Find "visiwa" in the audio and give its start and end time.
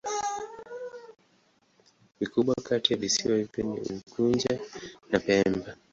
2.99-3.37